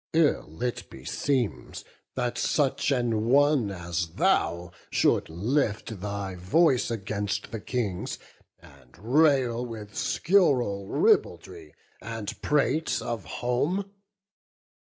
[0.13, 1.83] Ill it beseems,
[2.15, 8.17] that such an one as thou Should lift thy voice against the Kings,
[8.59, 13.91] and rail With scurril ribaldry, and prate of home.